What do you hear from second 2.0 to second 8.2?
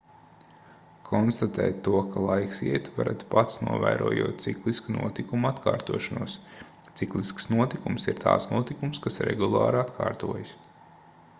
ka laiks iet varat pats novērojot ciklisku notikumu atkārtošanos ciklisks notikums ir